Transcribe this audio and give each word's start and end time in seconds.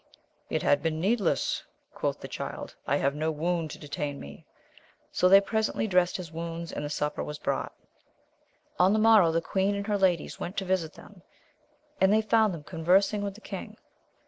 It 0.49 0.63
had 0.63 0.81
been 0.81 0.99
needless, 0.99 1.61
quoth 1.93 2.21
the 2.21 2.27
Child; 2.27 2.73
I 2.87 2.97
have 2.97 3.13
no 3.13 3.29
wound 3.29 3.69
to 3.69 3.77
detain 3.77 4.19
me. 4.19 4.47
So 5.11 5.29
they 5.29 5.39
presently 5.39 5.85
dressed 5.85 6.17
his 6.17 6.31
wounds, 6.31 6.71
and 6.71 6.83
the 6.83 6.89
supper 6.89 7.23
was 7.23 7.37
brought. 7.37 7.71
On 8.79 8.93
the 8.93 8.97
morrow 8.97 9.31
the 9.31 9.41
queen 9.41 9.75
and 9.75 9.85
her 9.85 9.99
ladies 9.99 10.39
went 10.39 10.57
to 10.57 10.65
visit 10.65 10.93
them, 10.95 11.21
and 12.01 12.11
they 12.11 12.23
found 12.23 12.51
them 12.51 12.63
conversing 12.63 13.21
with 13.21 13.35
the 13.35 13.41
king. 13.41 13.77